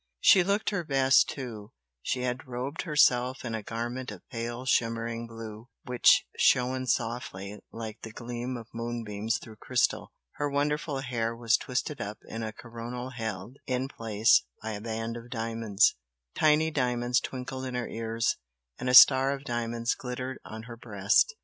[0.19, 5.27] She looked her best, too, she had robed herself in a garment of pale shimmering
[5.27, 11.55] blue which shone softly like the gleam of moonbeams through crystal her wonderful hair was
[11.55, 15.95] twisted up in a coronal held in place by a band of diamonds,
[16.33, 18.37] tiny diamonds twinkled in her ears,
[18.79, 21.35] and a star of diamonds glittered on her breast.